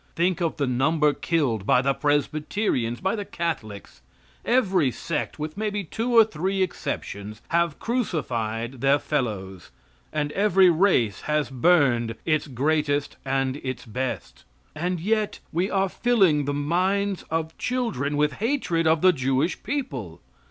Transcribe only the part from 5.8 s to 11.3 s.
two or three exceptions, have crucified their fellows, and every race